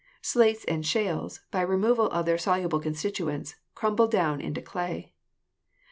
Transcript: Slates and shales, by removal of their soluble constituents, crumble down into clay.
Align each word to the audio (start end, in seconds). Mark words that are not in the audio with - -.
Slates 0.23 0.65
and 0.65 0.83
shales, 0.83 1.41
by 1.51 1.61
removal 1.61 2.07
of 2.07 2.25
their 2.25 2.39
soluble 2.39 2.79
constituents, 2.79 3.57
crumble 3.75 4.07
down 4.07 4.41
into 4.41 4.59
clay. 4.59 5.13